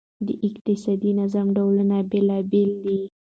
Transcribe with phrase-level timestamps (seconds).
[0.27, 2.99] د اقتصادي نظام ډولونه بېلابیل دي.